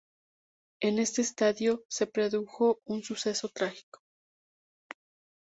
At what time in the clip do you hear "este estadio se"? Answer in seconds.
0.97-2.07